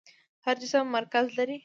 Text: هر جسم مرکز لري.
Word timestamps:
هر 0.45 0.55
جسم 0.61 0.85
مرکز 0.97 1.25
لري. 1.37 1.57